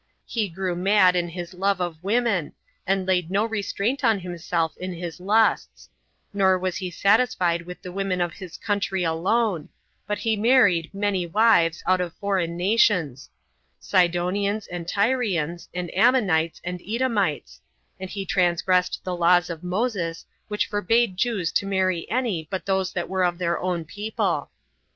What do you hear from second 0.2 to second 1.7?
He grew mad in his